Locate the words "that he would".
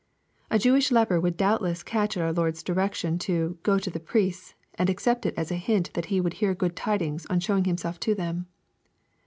5.93-6.33